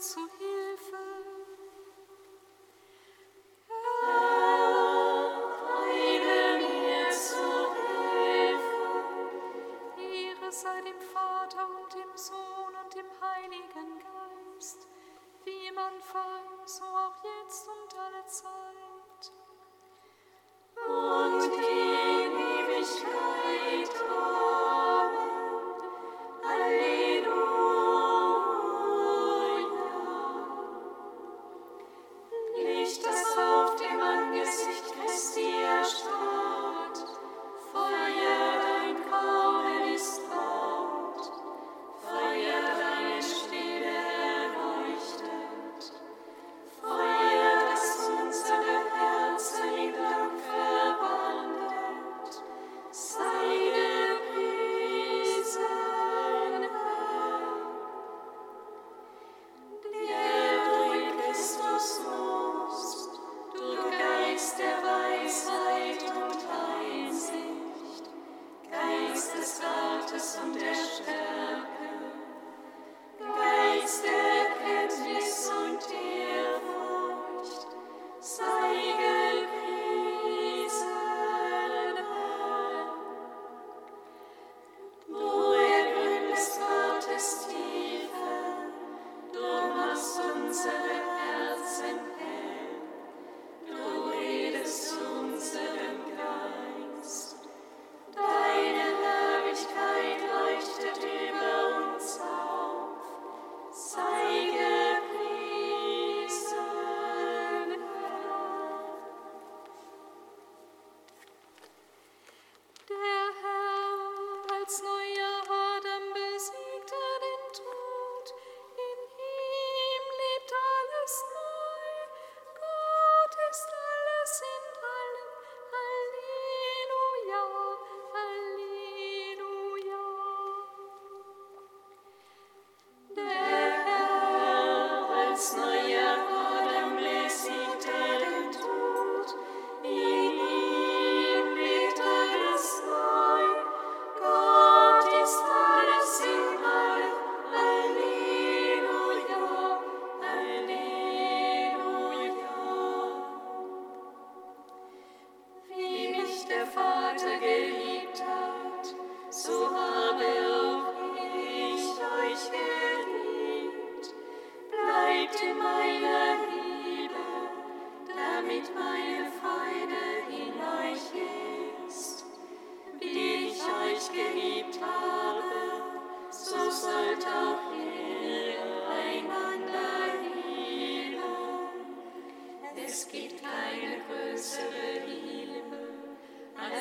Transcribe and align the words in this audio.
zu 0.00 0.20
Hilfe. 0.38 0.49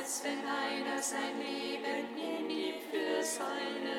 Als 0.09 0.23
wenn 0.23 0.39
einer 0.39 1.01
sein 1.01 1.37
Leben 1.39 1.68
sign 3.29 3.98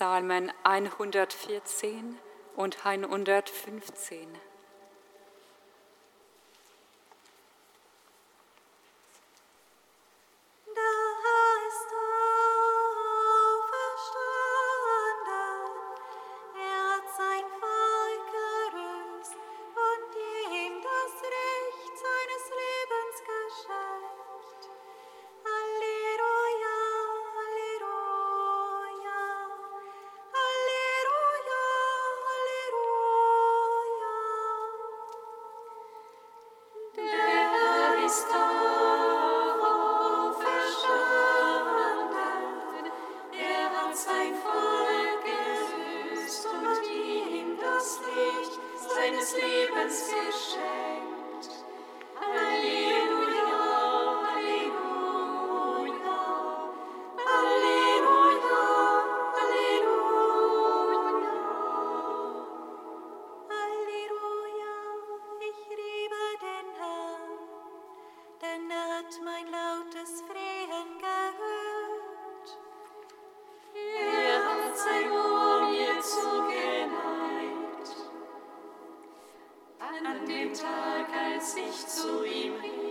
Psalmen 0.00 0.50
114 0.64 2.16
und 2.56 2.86
115. 2.86 4.28
an 80.10 80.26
dem 80.26 80.52
Tag, 80.52 81.06
als 81.12 81.54
ich 81.56 81.86
zu 81.86 82.24
ihm 82.24 82.54
rief. 82.54 82.89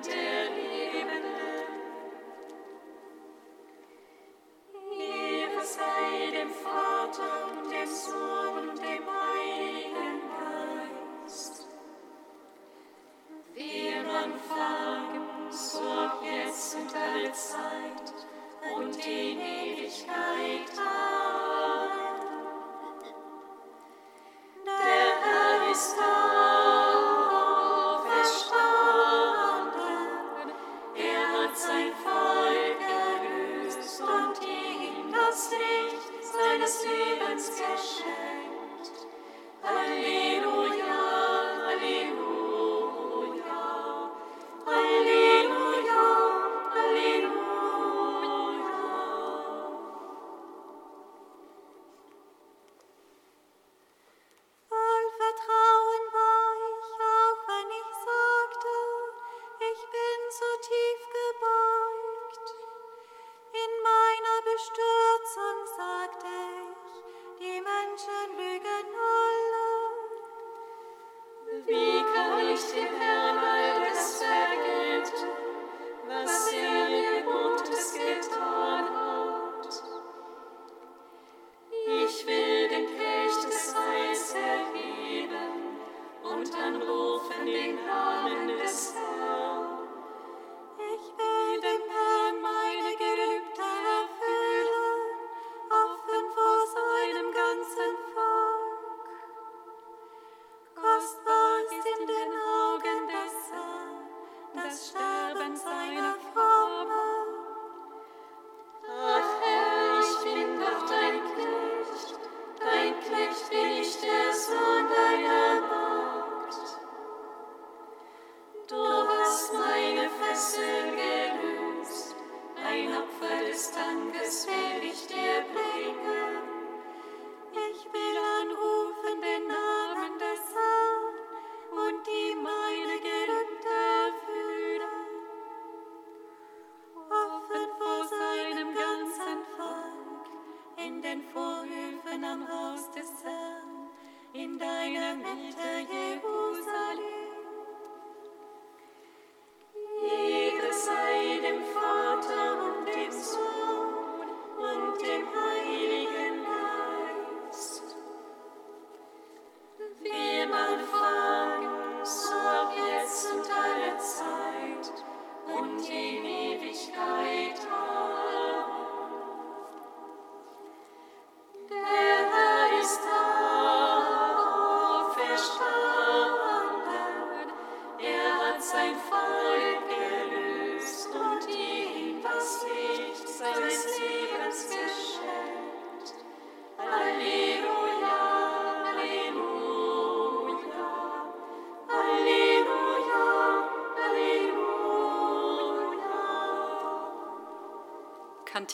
mountain. 0.00 0.29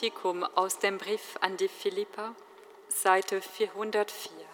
Kantikum 0.07 0.45
aus 0.55 0.79
dem 0.79 0.99
Brief 0.99 1.37
an 1.41 1.57
die 1.57 1.67
Philipper, 1.67 2.37
Seite 2.89 3.41
404. 3.41 4.46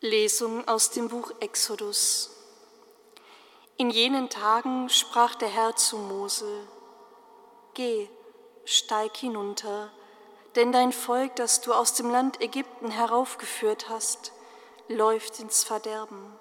Lesung 0.00 0.68
aus 0.68 0.90
dem 0.90 1.08
Buch 1.08 1.32
Exodus. 1.40 2.30
In 3.78 3.88
jenen 3.88 4.28
Tagen 4.28 4.90
sprach 4.90 5.34
der 5.36 5.48
Herr 5.48 5.74
zu 5.76 5.96
Mose, 5.96 6.68
Geh, 7.82 8.10
steig 8.66 9.16
hinunter, 9.16 9.90
denn 10.54 10.70
dein 10.70 10.92
Volk, 10.92 11.34
das 11.36 11.62
du 11.62 11.72
aus 11.72 11.94
dem 11.94 12.10
Land 12.10 12.38
Ägypten 12.42 12.90
heraufgeführt 12.90 13.88
hast, 13.88 14.34
läuft 14.88 15.40
ins 15.40 15.64
Verderben. 15.64 16.38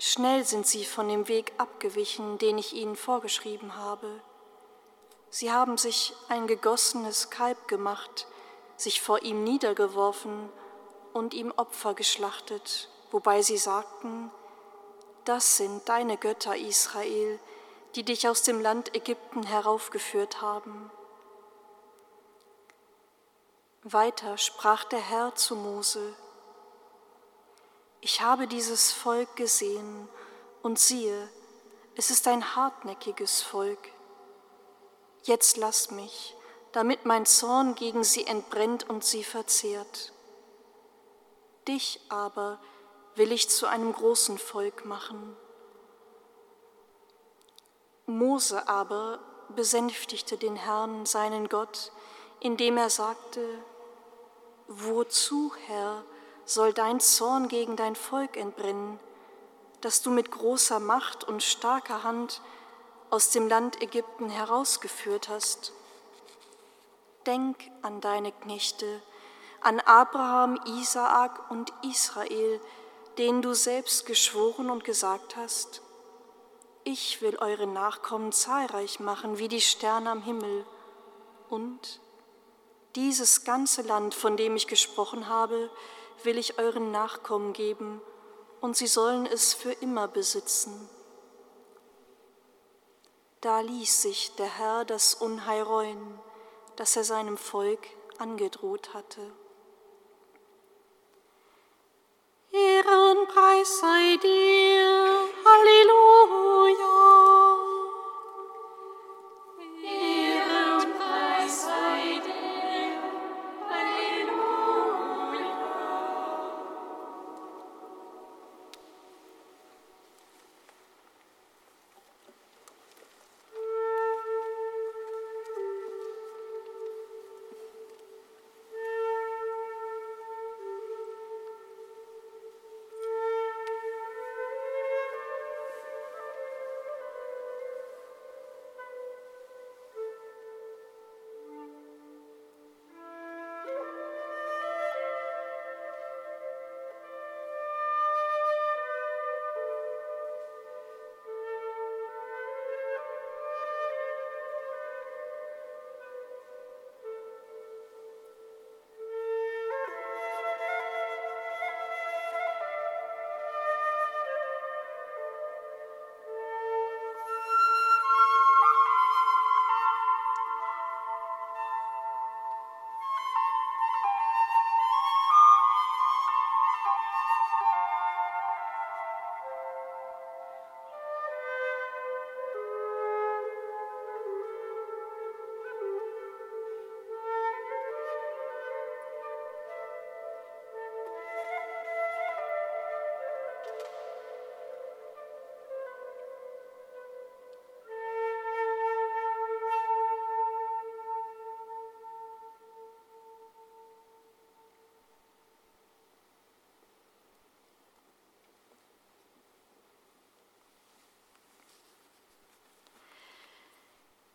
Schnell 0.00 0.42
sind 0.42 0.66
sie 0.66 0.84
von 0.84 1.08
dem 1.08 1.28
Weg 1.28 1.52
abgewichen, 1.58 2.38
den 2.38 2.58
ich 2.58 2.72
ihnen 2.72 2.96
vorgeschrieben 2.96 3.76
habe. 3.76 4.20
Sie 5.30 5.52
haben 5.52 5.78
sich 5.78 6.12
ein 6.28 6.48
gegossenes 6.48 7.30
Kalb 7.30 7.68
gemacht, 7.68 8.26
sich 8.76 9.00
vor 9.00 9.22
ihm 9.22 9.44
niedergeworfen 9.44 10.48
und 11.12 11.34
ihm 11.34 11.52
Opfer 11.56 11.94
geschlachtet, 11.94 12.88
wobei 13.12 13.42
sie 13.42 13.58
sagten, 13.58 14.32
das 15.24 15.56
sind 15.56 15.88
deine 15.88 16.16
Götter, 16.16 16.56
Israel, 16.56 17.38
die 17.98 18.04
dich 18.04 18.28
aus 18.28 18.42
dem 18.42 18.60
Land 18.60 18.94
Ägypten 18.94 19.42
heraufgeführt 19.42 20.40
haben. 20.40 20.88
Weiter 23.82 24.38
sprach 24.38 24.84
der 24.84 25.00
Herr 25.00 25.34
zu 25.34 25.56
Mose, 25.56 26.14
ich 28.00 28.20
habe 28.20 28.46
dieses 28.46 28.92
Volk 28.92 29.34
gesehen 29.34 30.08
und 30.62 30.78
siehe, 30.78 31.28
es 31.96 32.12
ist 32.12 32.28
ein 32.28 32.54
hartnäckiges 32.54 33.42
Volk. 33.42 33.90
Jetzt 35.24 35.56
lass 35.56 35.90
mich, 35.90 36.36
damit 36.70 37.04
mein 37.04 37.26
Zorn 37.26 37.74
gegen 37.74 38.04
sie 38.04 38.28
entbrennt 38.28 38.88
und 38.88 39.02
sie 39.02 39.24
verzehrt. 39.24 40.12
Dich 41.66 42.00
aber 42.08 42.60
will 43.16 43.32
ich 43.32 43.50
zu 43.50 43.66
einem 43.66 43.92
großen 43.92 44.38
Volk 44.38 44.84
machen. 44.84 45.36
Mose 48.08 48.68
aber 48.68 49.18
besänftigte 49.50 50.38
den 50.38 50.56
Herrn, 50.56 51.04
seinen 51.04 51.48
Gott, 51.48 51.92
indem 52.40 52.78
er 52.78 52.90
sagte, 52.90 53.42
Wozu, 54.66 55.52
Herr, 55.66 56.04
soll 56.44 56.72
dein 56.72 57.00
Zorn 57.00 57.48
gegen 57.48 57.76
dein 57.76 57.96
Volk 57.96 58.36
entbrennen, 58.36 58.98
das 59.82 60.00
du 60.02 60.10
mit 60.10 60.30
großer 60.30 60.80
Macht 60.80 61.24
und 61.24 61.42
starker 61.42 62.02
Hand 62.02 62.40
aus 63.10 63.30
dem 63.30 63.48
Land 63.48 63.82
Ägypten 63.82 64.30
herausgeführt 64.30 65.28
hast? 65.28 65.72
Denk 67.26 67.56
an 67.82 68.00
deine 68.00 68.32
Knechte, 68.32 69.02
an 69.60 69.80
Abraham, 69.80 70.58
Isaak 70.64 71.50
und 71.50 71.72
Israel, 71.82 72.60
denen 73.18 73.42
du 73.42 73.52
selbst 73.52 74.06
geschworen 74.06 74.70
und 74.70 74.84
gesagt 74.84 75.36
hast, 75.36 75.82
ich 76.88 77.20
will 77.20 77.36
eure 77.36 77.66
Nachkommen 77.66 78.32
zahlreich 78.32 78.98
machen 78.98 79.36
wie 79.36 79.48
die 79.48 79.60
Sterne 79.60 80.10
am 80.10 80.22
Himmel 80.22 80.64
und 81.50 82.00
dieses 82.96 83.44
ganze 83.44 83.82
Land, 83.82 84.14
von 84.14 84.38
dem 84.38 84.56
ich 84.56 84.66
gesprochen 84.66 85.28
habe, 85.28 85.70
will 86.22 86.38
ich 86.38 86.58
euren 86.58 86.90
Nachkommen 86.90 87.52
geben, 87.52 88.00
und 88.62 88.76
sie 88.76 88.86
sollen 88.86 89.26
es 89.26 89.52
für 89.52 89.70
immer 89.70 90.08
besitzen. 90.08 90.88
Da 93.42 93.60
ließ 93.60 94.02
sich 94.02 94.34
der 94.36 94.58
Herr 94.58 94.84
das 94.86 95.14
Unheil 95.14 95.62
reuen, 95.62 96.18
das 96.76 96.96
er 96.96 97.04
seinem 97.04 97.36
Volk 97.36 97.86
angedroht 98.16 98.94
hatte. 98.94 99.30
Ehre 102.50 103.10
und 103.10 103.28
Preis 103.28 103.80
sei 103.80 104.16
dir. 104.22 105.28
Halleluja. 105.44 107.27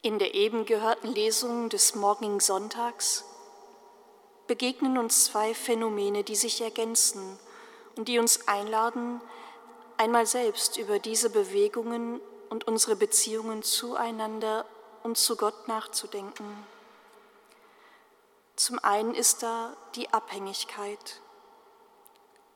In 0.06 0.20
der 0.20 0.34
eben 0.34 0.66
gehörten 0.66 1.08
Lesung 1.08 1.70
des 1.70 1.96
morgigen 1.96 2.42
Sonntags 2.42 3.24
begegnen 4.48 4.98
uns 4.98 5.24
zwei 5.24 5.54
Phänomene, 5.54 6.26
die 6.26 6.36
sich 6.36 6.60
ergänzen 6.60 7.40
und 7.96 8.10
die 8.10 8.20
uns 8.20 8.46
einladen, 8.50 9.22
einmal 9.96 10.26
selbst 10.26 10.76
über 10.76 11.00
diese 11.00 11.30
Bewegungen 11.30 12.20
und 12.50 12.68
unsere 12.68 12.98
Beziehungen 12.98 13.64
zueinander 13.64 14.66
und 15.04 15.18
zu 15.18 15.38
Gott 15.38 15.70
nachzudenken. 15.70 16.68
Zum 18.58 18.80
einen 18.80 19.16
ist 19.16 19.42
da 19.42 19.74
die 19.96 20.10
Abhängigkeit. 20.10 21.22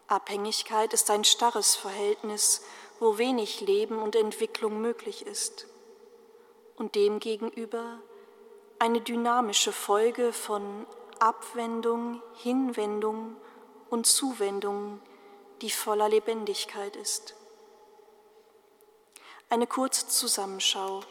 Abhängigkeit 0.07 0.91
ist 0.91 1.09
ein 1.09 1.23
starres 1.23 1.77
Verhältnis, 1.77 2.61
wo 2.99 3.17
wenig 3.17 3.61
Leben 3.61 3.99
und 3.99 4.17
Entwicklung 4.17 4.81
möglich 4.81 5.25
ist 5.25 5.65
und 6.77 6.95
demgegenüber 6.95 7.99
eine 8.79 9.01
dynamische 9.01 9.71
Folge 9.71 10.31
von 10.31 10.85
Abwendung, 11.19 12.21
Hinwendung 12.35 13.35
und 13.89 14.05
Zuwendung, 14.05 15.01
die 15.61 15.71
voller 15.71 16.07
Lebendigkeit 16.07 16.95
ist. 16.95 17.35
Eine 19.49 19.65
kurze 19.65 20.07
Zusammenschau. 20.07 21.01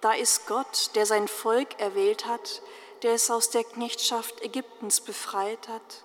Da 0.00 0.12
ist 0.12 0.46
Gott, 0.46 0.90
der 0.94 1.06
sein 1.06 1.28
Volk 1.28 1.78
erwählt 1.78 2.26
hat, 2.26 2.62
der 3.02 3.12
es 3.14 3.30
aus 3.30 3.50
der 3.50 3.64
Knechtschaft 3.64 4.42
Ägyptens 4.42 5.00
befreit 5.00 5.68
hat, 5.68 6.04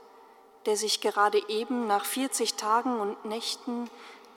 der 0.65 0.77
sich 0.77 1.01
gerade 1.01 1.41
eben 1.49 1.87
nach 1.87 2.05
40 2.05 2.55
Tagen 2.55 2.99
und 2.99 3.25
Nächten 3.25 3.89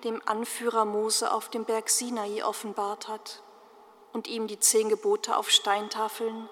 dem 0.05 0.23
Anführer 0.27 0.85
Mose 0.85 1.31
auf 1.33 1.51
dem 1.51 1.65
Berg 1.65 1.91
Sinai 1.91 2.45
offenbart 2.45 3.09
hat 3.09 3.43
und 4.12 4.27
ihm 4.27 4.47
die 4.47 4.59
zehn 4.59 4.88
Gebote 4.88 5.37
auf 5.37 5.51
Steintafeln 5.51 6.49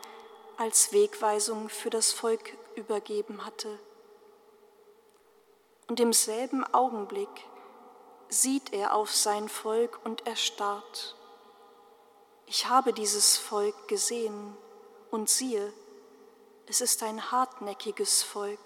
als 0.57 0.93
Wegweisung 0.93 1.69
für 1.69 1.91
das 1.91 2.13
Volk 2.13 2.57
übergeben 2.75 3.45
hatte. 3.45 3.79
Und 5.89 6.01
im 6.01 6.13
selben 6.13 6.65
Augenblick 6.75 7.29
sieht 8.29 8.73
er 8.73 8.95
auf 8.95 9.15
sein 9.15 9.49
Volk 9.49 10.01
und 10.05 10.27
erstarrt. 10.27 11.17
Ich 12.47 12.67
habe 12.67 12.93
dieses 12.93 13.37
Volk 13.37 13.89
gesehen 13.89 14.57
und 15.11 15.29
siehe, 15.29 15.73
es 16.67 16.81
ist 16.81 17.03
ein 17.03 17.31
hartnäckiges 17.31 18.23
Volk. 18.23 18.59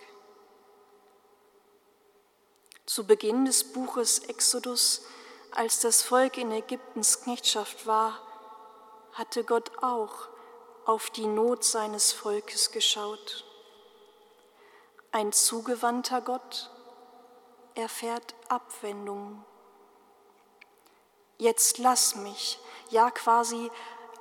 Zu 2.86 3.06
Beginn 3.06 3.44
des 3.44 3.72
Buches 3.72 4.20
Exodus, 4.20 5.02
als 5.50 5.80
das 5.80 6.02
Volk 6.02 6.38
in 6.38 6.50
Ägyptens 6.50 7.20
Knechtschaft 7.22 7.86
war, 7.86 8.20
hatte 9.20 9.44
Gott 9.44 9.70
auch 9.82 10.30
auf 10.86 11.10
die 11.10 11.26
Not 11.26 11.62
seines 11.62 12.10
Volkes 12.10 12.72
geschaut. 12.72 13.44
Ein 15.12 15.30
zugewandter 15.34 16.22
Gott 16.22 16.70
erfährt 17.74 18.34
Abwendung. 18.48 19.44
Jetzt 21.36 21.76
lass 21.76 22.16
mich, 22.16 22.60
ja 22.88 23.10
quasi, 23.10 23.70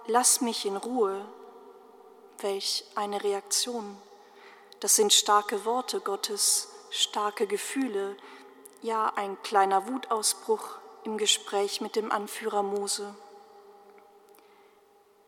lass 0.07 0.41
mich 0.41 0.65
in 0.65 0.75
Ruhe. 0.75 1.25
Welch 2.39 2.83
eine 2.95 3.23
Reaktion. 3.23 3.95
Das 4.81 4.97
sind 4.97 5.13
starke 5.13 5.63
Worte 5.63 6.01
Gottes, 6.01 6.67
starke 6.89 7.47
Gefühle, 7.47 8.17
ja 8.81 9.13
ein 9.15 9.41
kleiner 9.43 9.87
Wutausbruch 9.87 10.77
im 11.05 11.17
Gespräch 11.17 11.79
mit 11.79 11.95
dem 11.95 12.11
Anführer 12.11 12.63
Mose. 12.63 13.15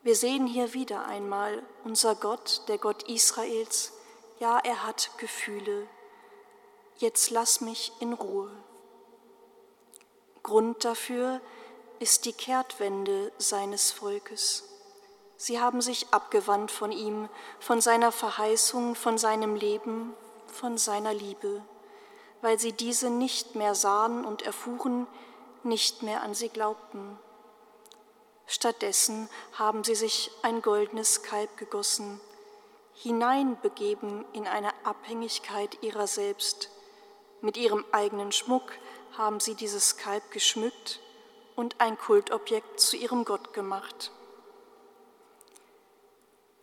Wir 0.03 0.15
sehen 0.15 0.47
hier 0.47 0.73
wieder 0.73 1.05
einmal 1.05 1.61
unser 1.83 2.15
Gott, 2.15 2.63
der 2.67 2.79
Gott 2.79 3.03
Israels, 3.03 3.93
ja, 4.39 4.57
er 4.57 4.83
hat 4.83 5.11
Gefühle. 5.17 5.87
Jetzt 6.97 7.29
lass 7.29 7.61
mich 7.61 7.91
in 7.99 8.13
Ruhe. 8.13 8.51
Grund 10.41 10.83
dafür 10.83 11.39
ist 11.99 12.25
die 12.25 12.33
Kehrtwende 12.33 13.31
seines 13.37 13.91
Volkes. 13.91 14.67
Sie 15.37 15.59
haben 15.59 15.81
sich 15.81 16.07
abgewandt 16.11 16.71
von 16.71 16.91
ihm, 16.91 17.29
von 17.59 17.79
seiner 17.79 18.11
Verheißung, 18.11 18.95
von 18.95 19.19
seinem 19.19 19.55
Leben, 19.55 20.15
von 20.47 20.79
seiner 20.79 21.13
Liebe, 21.13 21.63
weil 22.41 22.57
sie 22.57 22.73
diese 22.73 23.11
nicht 23.11 23.53
mehr 23.53 23.75
sahen 23.75 24.25
und 24.25 24.41
erfuhren, 24.41 25.05
nicht 25.61 26.01
mehr 26.01 26.23
an 26.23 26.33
sie 26.33 26.49
glaubten. 26.49 27.19
Stattdessen 28.51 29.29
haben 29.53 29.85
sie 29.85 29.95
sich 29.95 30.29
ein 30.41 30.61
goldenes 30.61 31.23
Kalb 31.23 31.55
gegossen, 31.55 32.19
hineinbegeben 32.93 34.25
in 34.33 34.45
eine 34.45 34.73
Abhängigkeit 34.83 35.81
ihrer 35.81 36.05
selbst. 36.05 36.69
Mit 37.39 37.55
ihrem 37.55 37.85
eigenen 37.93 38.33
Schmuck 38.33 38.73
haben 39.13 39.39
sie 39.39 39.55
dieses 39.55 39.95
Kalb 39.95 40.31
geschmückt 40.31 40.99
und 41.55 41.79
ein 41.79 41.97
Kultobjekt 41.97 42.81
zu 42.81 42.97
ihrem 42.97 43.23
Gott 43.23 43.53
gemacht. 43.53 44.11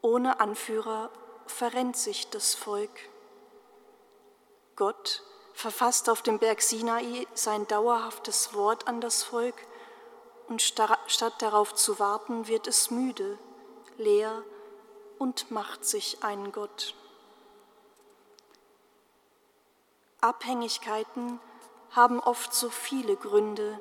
Ohne 0.03 0.41
Anführer 0.41 1.09
verrennt 1.47 1.97
sich 1.97 2.29
das 2.29 2.55
Volk. 2.55 3.09
Gott 4.77 5.23
verfasst 5.55 6.11
auf 6.11 6.21
dem 6.21 6.39
Berg 6.39 6.61
Sinai 6.61 7.27
sein 7.33 7.67
dauerhaftes 7.67 8.53
Wort 8.53 8.87
an 8.89 9.01
das 9.01 9.23
Volk 9.23 9.57
und 10.49 10.63
statt 10.63 11.43
darauf 11.43 11.75
zu 11.75 11.99
warten, 11.99 12.49
wird 12.49 12.67
es 12.67 12.91
müde, 12.91 13.39
leer 13.97 14.43
und 15.19 15.51
macht 15.51 15.85
sich 15.85 16.25
einen 16.25 16.53
Gott. 16.53 16.95
Abhängigkeiten 20.21 21.39
haben 21.91 22.21
oft 22.21 22.53
so 22.53 22.71
viele 22.71 23.17
Gründe. 23.17 23.81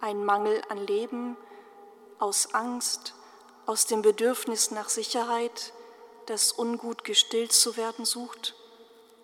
Ein 0.00 0.24
Mangel 0.24 0.62
an 0.68 0.78
Leben, 0.78 1.36
aus 2.18 2.54
Angst, 2.54 3.14
aus 3.66 3.86
dem 3.86 4.02
Bedürfnis 4.02 4.70
nach 4.70 4.88
Sicherheit, 4.88 5.72
das 6.26 6.52
ungut 6.52 7.04
gestillt 7.04 7.52
zu 7.52 7.76
werden 7.76 8.04
sucht 8.04 8.54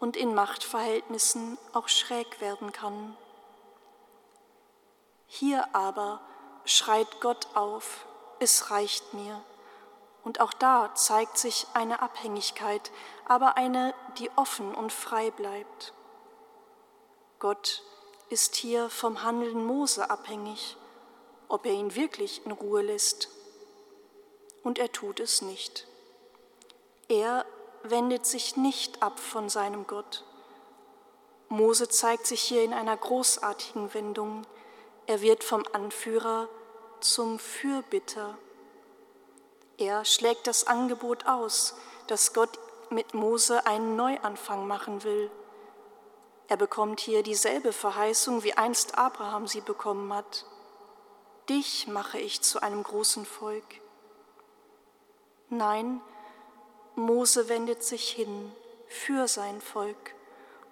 und 0.01 0.17
in 0.17 0.35
Machtverhältnissen 0.35 1.59
auch 1.73 1.89
schräg 1.89 2.41
werden 2.41 2.73
kann. 2.73 3.17
Hier 5.27 5.75
aber 5.75 6.21
schreit 6.69 7.21
Gott 7.21 7.49
auf, 7.55 8.07
es 8.39 8.71
reicht 8.71 9.15
mir. 9.15 9.43
Und 10.23 10.41
auch 10.41 10.53
da 10.53 10.95
zeigt 10.95 11.39
sich 11.39 11.67
eine 11.73 12.03
Abhängigkeit, 12.03 12.91
aber 13.27 13.57
eine, 13.57 13.95
die 14.19 14.31
offen 14.37 14.75
und 14.75 14.93
frei 14.93 15.31
bleibt. 15.31 15.95
Gott 17.39 17.83
ist 18.29 18.57
hier 18.57 18.91
vom 18.91 19.23
Handeln 19.23 19.65
Mose 19.65 20.11
abhängig, 20.11 20.77
ob 21.49 21.65
er 21.65 21.73
ihn 21.73 21.95
wirklich 21.95 22.45
in 22.45 22.53
Ruhe 22.53 22.83
lässt. 22.83 23.31
Und 24.63 24.79
er 24.79 24.93
tut 24.93 25.21
es 25.21 25.41
nicht. 25.41 25.87
Er 27.09 27.47
wendet 27.83 28.27
sich 28.27 28.57
nicht 28.57 29.03
ab 29.03 29.19
von 29.19 29.49
seinem 29.49 29.87
Gott. 29.87 30.25
Mose 31.49 31.89
zeigt 31.89 32.27
sich 32.27 32.43
hier 32.43 32.63
in 32.63 32.75
einer 32.75 32.97
großartigen 32.97 33.95
Wendung. 33.95 34.47
Er 35.07 35.23
wird 35.23 35.43
vom 35.43 35.65
Anführer 35.73 36.51
zum 37.05 37.39
Fürbitter. 37.39 38.37
Er 39.77 40.05
schlägt 40.05 40.47
das 40.47 40.67
Angebot 40.67 41.27
aus, 41.27 41.75
dass 42.07 42.33
Gott 42.33 42.59
mit 42.91 43.15
Mose 43.15 43.67
einen 43.67 43.97
Neuanfang 43.97 44.67
machen 44.67 45.05
will. 45.05 45.31
Er 46.49 46.57
bekommt 46.57 47.01
hier 47.01 47.23
dieselbe 47.23 47.73
Verheißung, 47.73 48.43
wie 48.43 48.55
einst 48.55 48.97
Abraham 48.97 49.47
sie 49.47 49.61
bekommen 49.61 50.13
hat. 50.13 50.47
Dich 51.49 51.87
mache 51.87 52.19
ich 52.19 52.43
zu 52.43 52.63
einem 52.63 52.83
großen 52.83 53.27
Volk. 53.27 53.81
Nein, 55.51 56.01
Mose 56.95 57.49
wendet 57.49 57.83
sich 57.83 58.11
hin 58.11 58.53
für 58.87 59.29
sein 59.29 59.61
Volk 59.61 60.15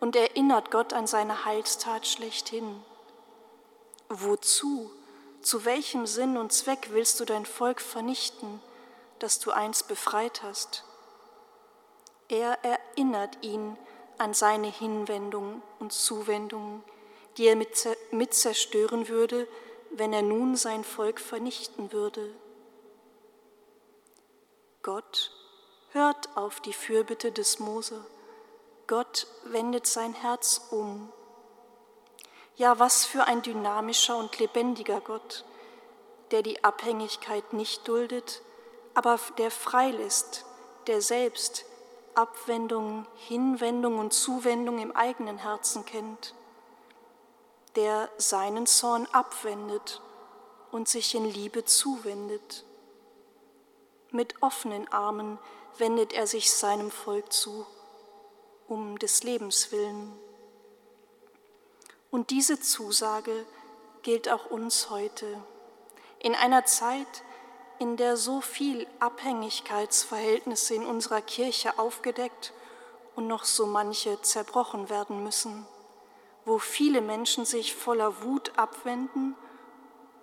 und 0.00 0.16
erinnert 0.16 0.70
Gott 0.70 0.92
an 0.92 1.06
seine 1.06 1.44
Heilstat 1.44 2.06
schlechthin. 2.06 2.82
Wozu? 4.08 4.90
Zu 5.46 5.64
welchem 5.64 6.08
Sinn 6.08 6.36
und 6.36 6.52
Zweck 6.52 6.88
willst 6.90 7.20
du 7.20 7.24
dein 7.24 7.46
Volk 7.46 7.80
vernichten, 7.80 8.60
das 9.20 9.38
du 9.38 9.52
einst 9.52 9.86
befreit 9.86 10.42
hast? 10.42 10.82
Er 12.26 12.58
erinnert 12.64 13.44
ihn 13.44 13.78
an 14.18 14.34
seine 14.34 14.66
Hinwendung 14.66 15.62
und 15.78 15.92
Zuwendung, 15.92 16.82
die 17.36 17.46
er 17.46 17.54
mit 17.54 18.34
zerstören 18.34 19.06
würde, 19.06 19.46
wenn 19.90 20.12
er 20.12 20.22
nun 20.22 20.56
sein 20.56 20.82
Volk 20.82 21.20
vernichten 21.20 21.92
würde. 21.92 22.34
Gott 24.82 25.30
hört 25.90 26.36
auf 26.36 26.58
die 26.58 26.72
Fürbitte 26.72 27.30
des 27.30 27.60
Mose. 27.60 28.04
Gott 28.88 29.28
wendet 29.44 29.86
sein 29.86 30.12
Herz 30.12 30.60
um 30.72 31.12
ja, 32.56 32.78
was 32.78 33.04
für 33.04 33.24
ein 33.24 33.42
dynamischer 33.42 34.16
und 34.16 34.38
lebendiger 34.38 35.00
Gott, 35.00 35.44
der 36.30 36.42
die 36.42 36.64
Abhängigkeit 36.64 37.52
nicht 37.52 37.86
duldet, 37.86 38.42
aber 38.94 39.20
der 39.38 39.50
freilässt, 39.50 40.44
der 40.86 41.02
selbst 41.02 41.66
Abwendung, 42.14 43.06
Hinwendung 43.16 43.98
und 43.98 44.14
Zuwendung 44.14 44.78
im 44.78 44.96
eigenen 44.96 45.36
Herzen 45.36 45.84
kennt, 45.84 46.34
der 47.76 48.08
seinen 48.16 48.66
Zorn 48.66 49.06
abwendet 49.12 50.00
und 50.72 50.88
sich 50.88 51.14
in 51.14 51.26
Liebe 51.26 51.66
zuwendet. 51.66 52.64
Mit 54.10 54.42
offenen 54.42 54.88
Armen 54.88 55.38
wendet 55.76 56.14
er 56.14 56.26
sich 56.26 56.50
seinem 56.50 56.90
Volk 56.90 57.30
zu, 57.34 57.66
um 58.66 58.98
des 58.98 59.22
Lebens 59.22 59.72
willen. 59.72 60.18
Und 62.10 62.30
diese 62.30 62.60
Zusage 62.60 63.46
gilt 64.02 64.28
auch 64.28 64.46
uns 64.46 64.90
heute. 64.90 65.26
In 66.20 66.34
einer 66.34 66.64
Zeit, 66.64 67.24
in 67.78 67.96
der 67.96 68.16
so 68.16 68.40
viel 68.40 68.86
Abhängigkeitsverhältnisse 69.00 70.74
in 70.74 70.86
unserer 70.86 71.20
Kirche 71.20 71.78
aufgedeckt 71.78 72.52
und 73.16 73.26
noch 73.26 73.44
so 73.44 73.66
manche 73.66 74.20
zerbrochen 74.22 74.88
werden 74.88 75.22
müssen, 75.22 75.66
wo 76.44 76.58
viele 76.58 77.00
Menschen 77.00 77.44
sich 77.44 77.74
voller 77.74 78.22
Wut 78.22 78.52
abwenden 78.56 79.34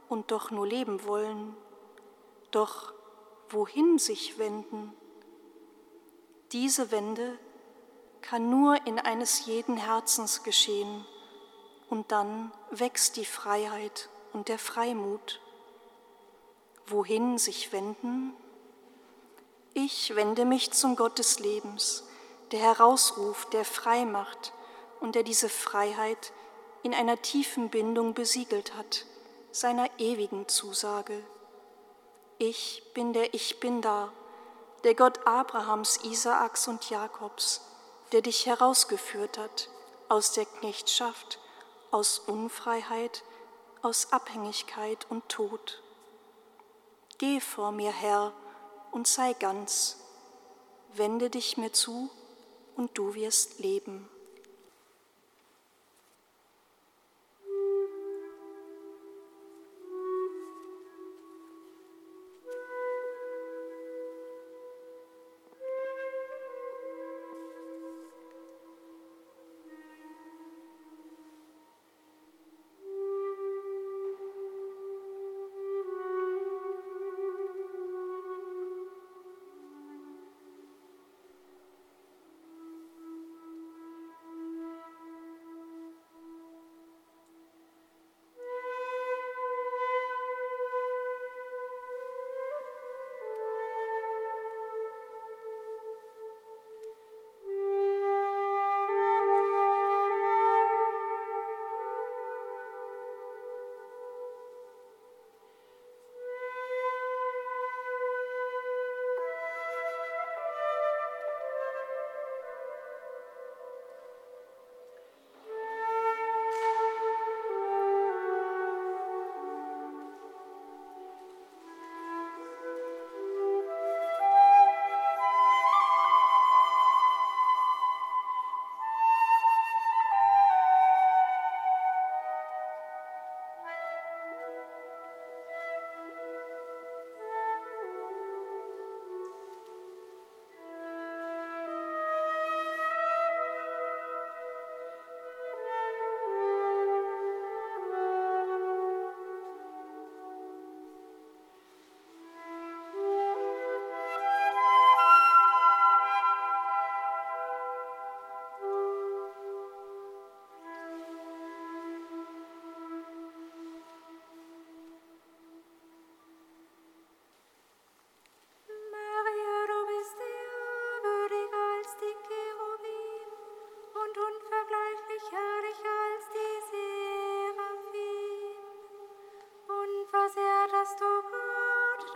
und 0.10 0.32
doch 0.32 0.50
nur 0.50 0.65
leben 0.65 1.04
wollen. 1.06 1.56
Doch 2.52 2.93
wohin 3.50 4.00
sich 4.00 4.38
wenden? 4.38 4.93
Diese 6.52 6.91
Wende 6.91 7.38
kann 8.22 8.50
nur 8.50 8.86
in 8.88 9.00
eines 9.00 9.46
jeden 9.46 9.76
Herzens 9.76 10.43
geschehen 10.43 11.06
und 11.94 12.12
dann 12.12 12.52
wächst 12.72 13.18
die 13.18 13.26
Freiheit 13.26 14.10
und 14.34 14.48
der 14.48 14.58
Freimut. 14.58 15.40
Wohin 16.88 17.38
sich 17.38 17.72
wenden? 17.72 18.34
Ich 19.76 20.16
wende 20.16 20.44
mich 20.44 20.72
zum 20.72 20.96
Gott 20.96 21.20
des 21.20 21.38
Lebens, 21.38 22.04
der 22.52 22.62
herausruft, 22.62 23.54
der 23.54 23.64
frei 23.64 24.06
macht 24.06 24.54
und 25.02 25.14
der 25.14 25.22
diese 25.22 25.50
Freiheit 25.50 26.34
in 26.82 26.96
einer 26.96 27.22
tiefen 27.22 27.70
Bindung 27.70 28.16
besiegelt 28.16 28.76
hat, 28.76 29.06
seiner 29.52 29.88
ewigen 30.00 30.48
Zusage. 30.48 31.24
Ich 32.40 32.82
bin 32.96 33.14
der 33.14 33.36
Ich 33.36 33.60
bin 33.60 33.84
da, 33.84 34.12
der 34.84 34.96
Gott 34.96 35.28
Abrahams, 35.28 35.98
Isaaks 35.98 36.68
und 36.68 36.90
Jakobs, 36.90 37.62
der 38.14 38.24
dich 38.24 38.48
herausgeführt 38.48 39.38
hat 39.38 39.70
aus 40.10 40.32
der 40.32 40.46
Knechtschaft, 40.46 41.38
aus 41.94 42.18
Unfreiheit, 42.20 43.24
aus 43.84 44.12
Abhängigkeit 44.12 45.06
und 45.10 45.30
Tod. 45.30 45.84
Geh 47.20 47.40
vor 47.40 47.72
mir, 47.72 47.92
Herr, 47.92 48.34
und 48.92 49.08
sei 49.08 49.34
ganz, 49.34 50.00
wende 50.94 51.30
dich 51.30 51.58
mir 51.58 51.72
zu, 51.72 52.10
und 52.76 52.98
du 52.98 53.14
wirst 53.14 53.60
leben. 53.60 54.10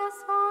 us 0.07 0.23
all. 0.29 0.46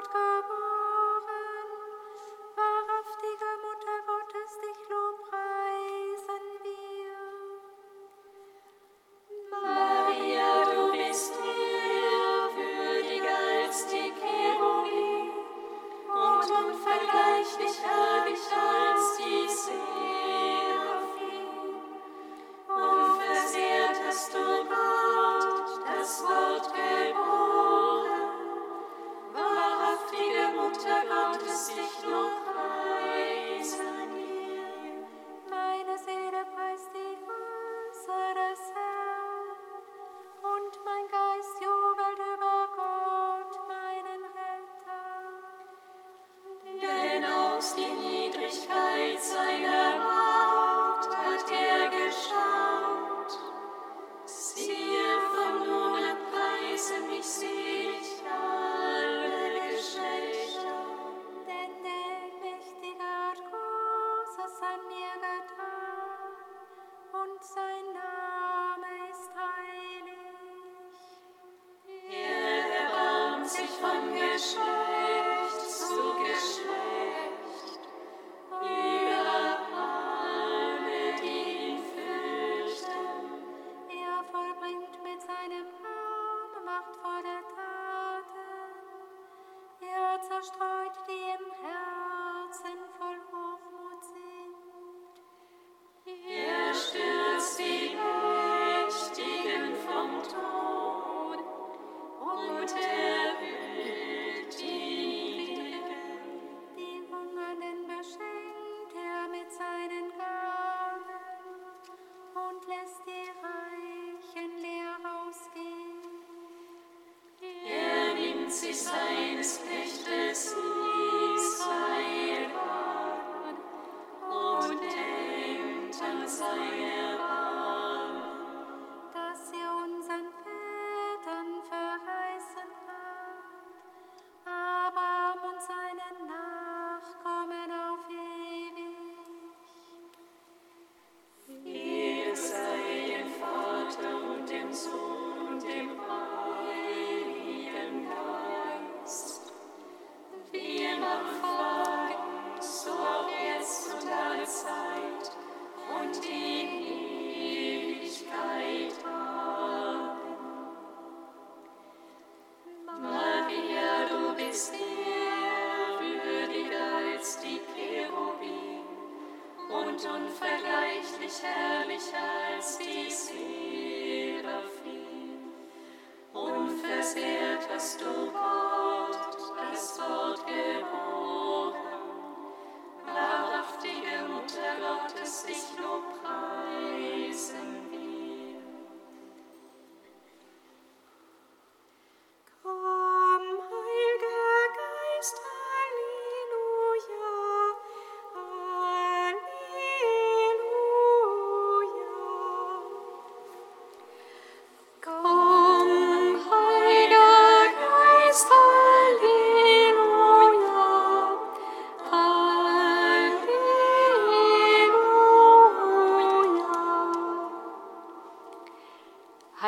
Die 74.37 74.86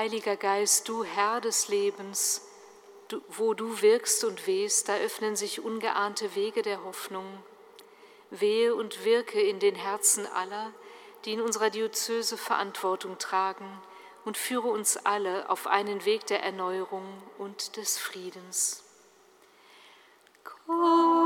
Heiliger 0.08 0.36
Geist, 0.36 0.88
du 0.88 1.04
Herr 1.04 1.42
des 1.42 1.68
Lebens, 1.68 2.40
du, 3.08 3.20
wo 3.28 3.52
du 3.52 3.82
wirkst 3.82 4.24
und 4.24 4.46
wehst, 4.46 4.88
da 4.88 4.96
öffnen 4.96 5.36
sich 5.36 5.62
ungeahnte 5.62 6.34
Wege 6.34 6.62
der 6.62 6.82
Hoffnung. 6.82 7.26
Wehe 8.30 8.74
und 8.74 9.04
wirke 9.04 9.38
in 9.38 9.58
den 9.58 9.74
Herzen 9.74 10.26
aller, 10.26 10.72
die 11.26 11.34
in 11.34 11.42
unserer 11.42 11.68
Diözese 11.68 12.38
Verantwortung 12.38 13.18
tragen, 13.18 13.70
und 14.24 14.38
führe 14.38 14.68
uns 14.68 14.96
alle 14.96 15.50
auf 15.50 15.66
einen 15.66 16.02
Weg 16.06 16.24
der 16.24 16.42
Erneuerung 16.42 17.04
und 17.36 17.76
des 17.76 17.98
Friedens. 17.98 18.82
Komm, 20.42 21.17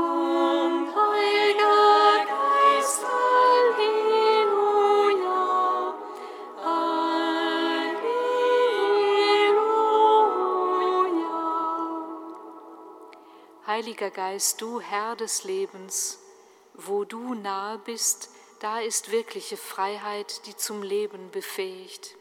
Heiliger 13.73 14.11
Geist, 14.11 14.61
du 14.61 14.81
Herr 14.81 15.15
des 15.15 15.45
Lebens, 15.45 16.19
wo 16.75 17.05
du 17.05 17.33
nahe 17.33 17.79
bist, 17.79 18.29
da 18.59 18.79
ist 18.79 19.09
wirkliche 19.09 19.57
Freiheit, 19.57 20.45
die 20.45 20.55
zum 20.55 20.83
Leben 20.83 21.31
befähigt. 21.31 22.15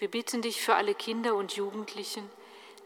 Wir 0.00 0.10
bitten 0.10 0.42
dich 0.42 0.60
für 0.60 0.74
alle 0.74 0.96
Kinder 0.96 1.36
und 1.36 1.54
Jugendlichen, 1.54 2.28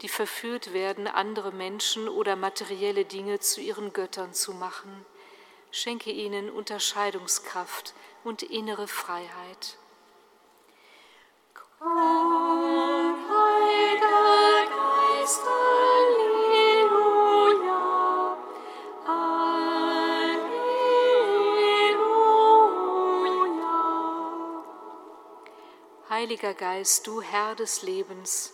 die 0.03 0.07
verführt 0.07 0.73
werden, 0.73 1.07
andere 1.07 1.51
Menschen 1.51 2.07
oder 2.07 2.35
materielle 2.35 3.05
Dinge 3.05 3.39
zu 3.39 3.59
ihren 3.59 3.91
Göttern 3.91 4.35
zu 4.35 4.53
machen. 4.53 5.03
Schenke 5.71 6.11
ihnen 6.11 6.51
Unterscheidungskraft 6.51 7.95
und 8.23 8.43
innere 8.43 8.87
Freiheit. 8.87 9.79
Komm, 11.55 13.17
Heiliger 13.31 14.67
Geist, 14.69 15.41
Heiliger 26.23 26.53
Geist, 26.53 27.05
du 27.05 27.21
Herr 27.21 27.53
des 27.53 27.81
Lebens, 27.81 28.53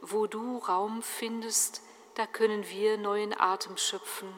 wo 0.00 0.28
du 0.28 0.58
Raum 0.58 1.02
findest, 1.02 1.82
da 2.14 2.24
können 2.24 2.68
wir 2.68 2.98
neuen 2.98 3.34
Atem 3.36 3.76
schöpfen. 3.76 4.32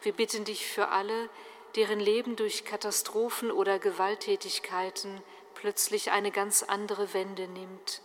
Wir 0.00 0.14
bitten 0.14 0.46
dich 0.46 0.66
für 0.66 0.88
alle, 0.88 1.28
deren 1.74 2.00
Leben 2.00 2.34
durch 2.34 2.64
Katastrophen 2.64 3.50
oder 3.50 3.78
Gewalttätigkeiten 3.78 5.22
plötzlich 5.54 6.12
eine 6.12 6.30
ganz 6.30 6.62
andere 6.62 7.12
Wende 7.12 7.46
nimmt. 7.46 8.00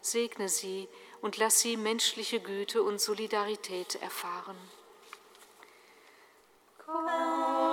Segne 0.00 0.48
sie 0.48 0.88
und 1.20 1.36
lass 1.36 1.60
sie 1.60 1.76
menschliche 1.76 2.40
Güte 2.40 2.82
und 2.82 2.98
Solidarität 2.98 3.96
erfahren. 3.96 4.56
Komm, 6.78 7.71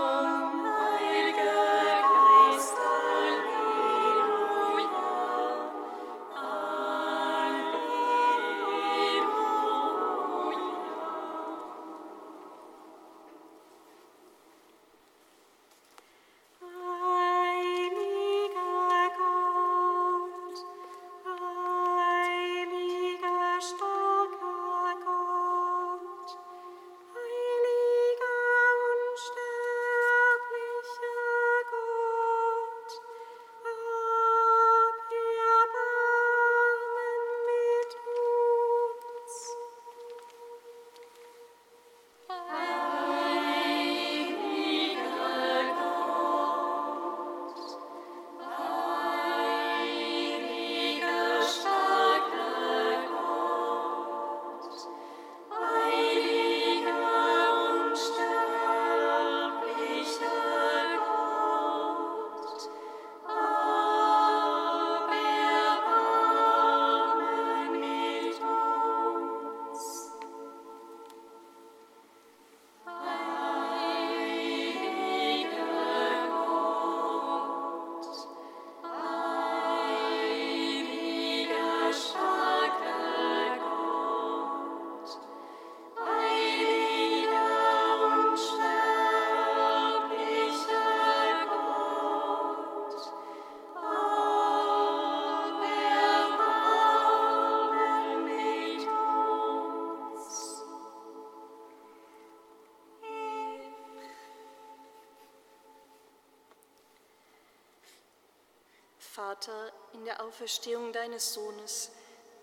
der 110.10 110.26
Auferstehung 110.26 110.92
deines 110.92 111.36
Sohnes 111.36 111.92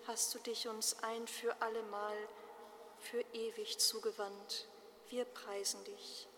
hast 0.06 0.32
du 0.32 0.38
dich 0.38 0.68
uns 0.68 1.02
ein 1.02 1.26
für 1.26 1.60
allemal, 1.60 2.16
für 3.00 3.20
ewig 3.32 3.78
zugewandt. 3.78 4.68
Wir 5.08 5.24
preisen 5.24 5.82
dich. 5.82 6.28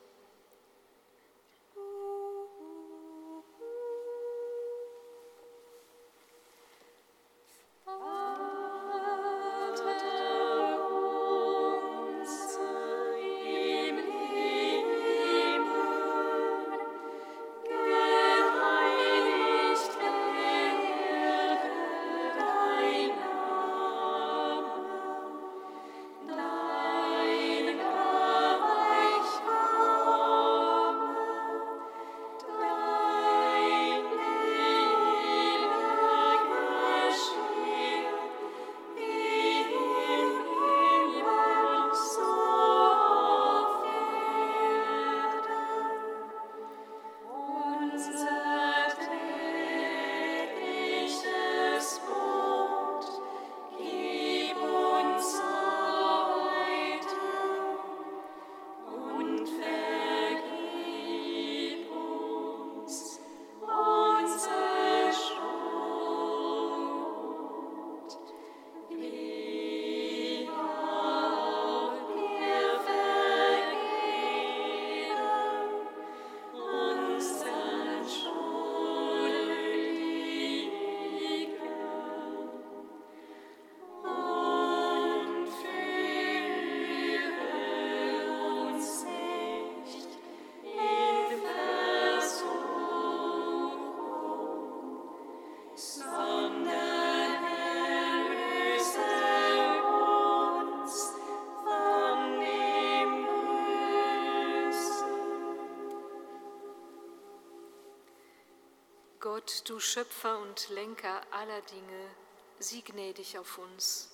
Gott, 109.49 109.62
du 109.70 109.80
Schöpfer 109.80 110.40
und 110.40 110.68
Lenker 110.68 111.22
aller 111.30 111.62
Dinge, 111.62 112.11
sieh 112.59 112.82
gnädig 112.82 113.38
auf 113.38 113.57
uns. 113.57 114.11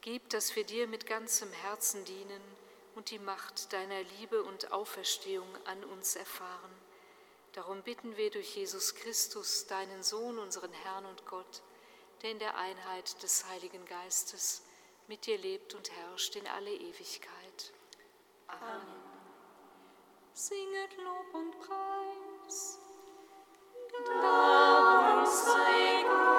Gib, 0.00 0.30
dass 0.30 0.56
wir 0.56 0.64
dir 0.64 0.86
mit 0.86 1.06
ganzem 1.06 1.52
Herzen 1.52 2.02
dienen 2.06 2.40
und 2.94 3.10
die 3.10 3.18
Macht 3.18 3.70
deiner 3.74 4.02
Liebe 4.18 4.42
und 4.42 4.72
Auferstehung 4.72 5.46
an 5.66 5.84
uns 5.84 6.16
erfahren. 6.16 6.70
Darum 7.52 7.82
bitten 7.82 8.16
wir 8.16 8.30
durch 8.30 8.56
Jesus 8.56 8.94
Christus, 8.94 9.66
deinen 9.66 10.02
Sohn, 10.02 10.38
unseren 10.38 10.72
Herrn 10.72 11.04
und 11.04 11.26
Gott, 11.26 11.60
der 12.22 12.30
in 12.30 12.38
der 12.38 12.56
Einheit 12.56 13.22
des 13.22 13.44
Heiligen 13.50 13.84
Geistes 13.84 14.62
mit 15.08 15.26
dir 15.26 15.36
lebt 15.36 15.74
und 15.74 15.90
herrscht 15.90 16.36
in 16.36 16.46
alle 16.46 16.72
Ewigkeit. 16.72 17.72
Amen. 18.46 18.80
Singet 20.32 20.96
Lob 20.96 21.34
und 21.34 21.60
Preis. 21.60 22.78
Darum 24.06 25.26
sei 25.26 26.04
Gott. 26.06 26.37